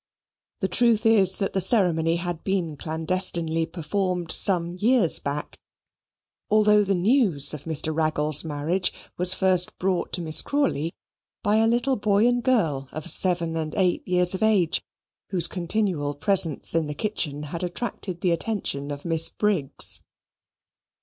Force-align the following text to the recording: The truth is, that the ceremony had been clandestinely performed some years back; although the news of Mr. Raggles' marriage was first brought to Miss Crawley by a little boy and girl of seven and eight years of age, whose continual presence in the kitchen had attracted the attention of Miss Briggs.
The 0.61 0.67
truth 0.67 1.05
is, 1.05 1.37
that 1.37 1.53
the 1.53 1.61
ceremony 1.61 2.15
had 2.15 2.43
been 2.43 2.75
clandestinely 2.75 3.67
performed 3.67 4.31
some 4.31 4.75
years 4.79 5.19
back; 5.19 5.59
although 6.49 6.83
the 6.83 6.95
news 6.95 7.53
of 7.53 7.65
Mr. 7.65 7.95
Raggles' 7.95 8.43
marriage 8.43 8.91
was 9.15 9.35
first 9.35 9.77
brought 9.77 10.11
to 10.13 10.21
Miss 10.23 10.41
Crawley 10.41 10.91
by 11.43 11.57
a 11.57 11.67
little 11.67 11.97
boy 11.97 12.25
and 12.27 12.41
girl 12.41 12.89
of 12.91 13.07
seven 13.11 13.55
and 13.55 13.75
eight 13.75 14.01
years 14.07 14.33
of 14.33 14.41
age, 14.41 14.81
whose 15.29 15.47
continual 15.47 16.15
presence 16.15 16.73
in 16.73 16.87
the 16.87 16.95
kitchen 16.95 17.43
had 17.43 17.61
attracted 17.61 18.21
the 18.21 18.31
attention 18.31 18.89
of 18.89 19.05
Miss 19.05 19.29
Briggs. 19.29 20.01